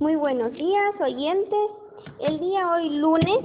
[0.00, 1.70] Muy buenos días, oyentes.
[2.18, 3.38] El día hoy lunes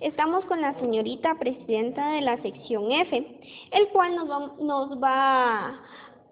[0.00, 3.26] estamos con la señorita presidenta de la sección F,
[3.70, 5.80] el cual nos va,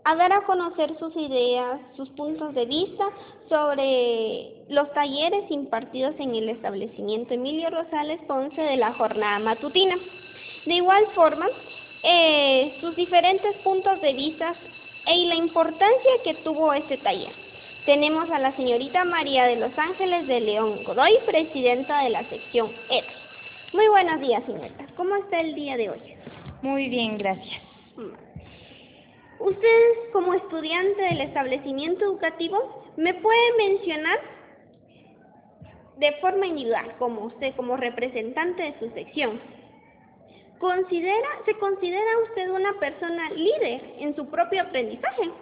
[0.04, 3.04] a dar a conocer sus ideas, sus puntos de vista
[3.48, 9.96] sobre los talleres impartidos en el establecimiento Emilio Rosales Ponce de la jornada matutina.
[10.66, 11.46] De igual forma,
[12.02, 14.54] eh, sus diferentes puntos de vista
[15.06, 17.51] y la importancia que tuvo este taller.
[17.86, 22.70] Tenemos a la señorita María de los Ángeles de León Godoy, presidenta de la sección
[22.88, 23.08] F.
[23.72, 24.86] Muy buenos días, señorita.
[24.96, 26.00] ¿Cómo está el día de hoy?
[26.62, 27.60] Muy bien, gracias.
[29.40, 34.20] Usted, como estudiante del establecimiento educativo, ¿me puede mencionar
[35.96, 39.40] de forma individual, como usted, como representante de su sección?
[40.60, 45.32] ¿Considera, ¿Se considera usted una persona líder en su propio aprendizaje?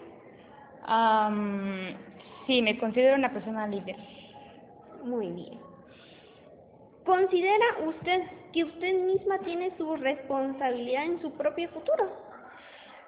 [0.89, 2.09] Um,
[2.51, 3.97] sí, me considero una persona líder.
[5.05, 5.61] Muy bien.
[7.05, 12.11] ¿Considera usted que usted misma tiene su responsabilidad en su propio futuro?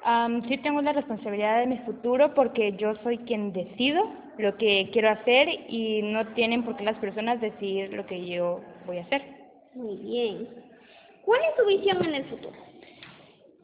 [0.07, 4.05] Um, sí tengo la responsabilidad de mi futuro porque yo soy quien decido
[4.39, 8.61] lo que quiero hacer y no tienen por qué las personas decidir lo que yo
[8.87, 9.23] voy a hacer.
[9.75, 10.49] Muy bien.
[11.25, 12.56] ¿Cuál es su visión en el futuro?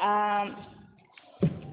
[0.01, 0.57] Um,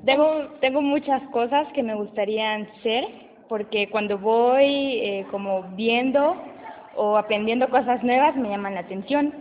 [0.05, 6.35] tengo, tengo muchas cosas que me gustaría ser porque cuando voy eh, como viendo
[6.95, 9.33] o aprendiendo cosas nuevas me llaman la atención,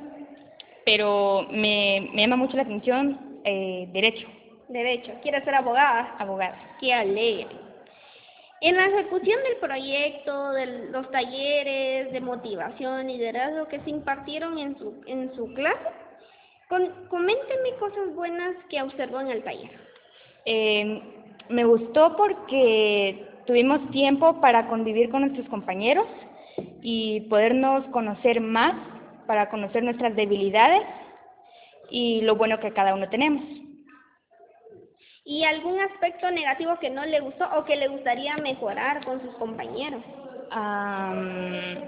[0.84, 4.26] pero me, me llama mucho la atención eh, derecho.
[4.68, 5.12] Derecho.
[5.22, 6.16] ¿Quiere ser abogada?
[6.18, 6.56] Abogada.
[6.80, 7.48] Qué alegre.
[8.60, 14.58] En la ejecución del proyecto, de los talleres de motivación y liderazgo que se impartieron
[14.58, 15.90] en su, en su clase,
[16.68, 19.78] con, coménteme cosas buenas que observó en el taller.
[20.46, 21.02] Eh,
[21.50, 26.06] me gustó porque tuvimos tiempo para convivir con nuestros compañeros
[26.82, 28.74] y podernos conocer más,
[29.26, 30.82] para conocer nuestras debilidades
[31.90, 33.44] y lo bueno que cada uno tenemos.
[35.24, 39.34] ¿Y algún aspecto negativo que no le gustó o que le gustaría mejorar con sus
[39.36, 40.02] compañeros?
[40.54, 41.80] Um,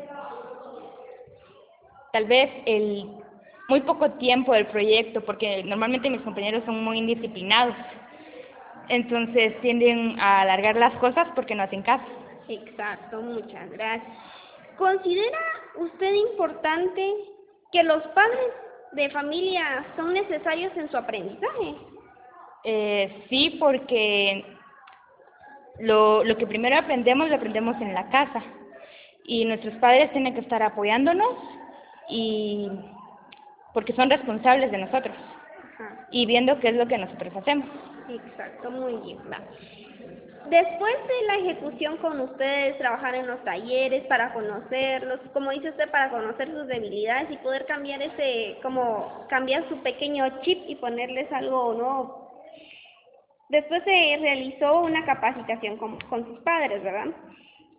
[2.13, 3.07] tal vez el
[3.69, 7.75] muy poco tiempo del proyecto, porque normalmente mis compañeros son muy indisciplinados.
[8.89, 12.05] Entonces tienden a alargar las cosas porque no hacen caso.
[12.49, 14.17] Exacto, muchas gracias.
[14.79, 15.39] ¿Considera
[15.77, 17.15] usted importante
[17.73, 18.53] que los padres
[18.93, 21.75] de familia son necesarios en su aprendizaje?
[22.65, 24.45] Eh, sí, porque
[25.81, 28.43] lo, lo que primero aprendemos lo aprendemos en la casa
[29.25, 31.35] y nuestros padres tienen que estar apoyándonos
[32.09, 32.69] y
[33.75, 35.15] porque son responsables de nosotros.
[36.11, 37.67] Y viendo qué es lo que nosotros hacemos.
[38.09, 39.19] Exacto, muy bien.
[40.49, 45.91] Después de la ejecución con ustedes, trabajar en los talleres para conocerlos, como dice usted,
[45.91, 51.31] para conocer sus debilidades y poder cambiar ese, como cambiar su pequeño chip y ponerles
[51.33, 52.43] algo nuevo.
[53.49, 57.07] Después se realizó una capacitación con, con sus padres, ¿verdad?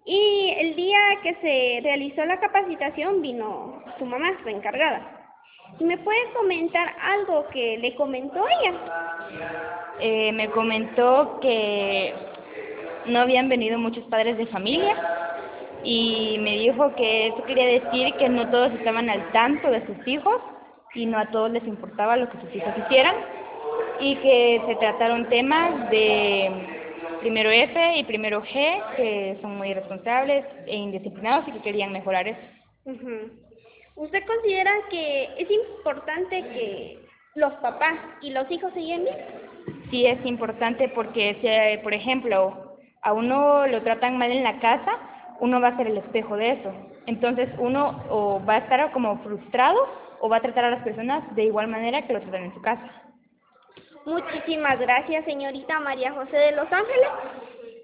[0.03, 5.16] Y el día que se realizó la capacitación vino su mamá, su encargada.
[5.79, 8.73] ¿Me puede comentar algo que le comentó ella?
[9.99, 12.13] Eh, me comentó que
[13.05, 14.95] no habían venido muchos padres de familia
[15.83, 20.07] y me dijo que eso quería decir que no todos estaban al tanto de sus
[20.07, 20.41] hijos
[20.93, 23.15] y no a todos les importaba lo que sus hijos hicieran
[23.99, 26.51] y que se trataron temas de
[27.21, 32.27] primero F y primero G que son muy irresponsables e indisciplinados y que querían mejorar
[32.27, 32.39] eso.
[32.85, 33.46] Uh
[33.97, 36.99] ¿Usted considera que es importante que
[37.33, 39.17] los papás y los hijos se lleven bien?
[39.89, 44.99] Sí, es importante porque, si, por ejemplo, a uno lo tratan mal en la casa,
[45.39, 46.73] uno va a ser el espejo de eso.
[47.07, 49.79] Entonces uno o va a estar como frustrado
[50.19, 52.61] o va a tratar a las personas de igual manera que lo tratan en su
[52.61, 52.91] casa.
[54.05, 57.09] Muchísimas gracias, señorita María José de Los Ángeles,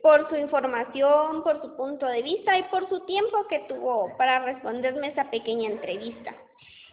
[0.03, 4.39] por su información, por su punto de vista y por su tiempo que tuvo para
[4.39, 6.35] responderme esa pequeña entrevista.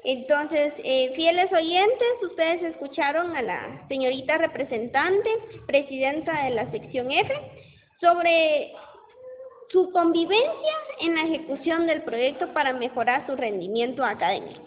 [0.05, 5.29] Entonces, eh, fieles oyentes, ustedes escucharon a la señorita representante,
[5.67, 7.35] presidenta de la sección F,
[8.01, 8.73] sobre
[9.71, 14.63] su convivencia en la ejecución del proyecto para mejorar su rendimiento académico.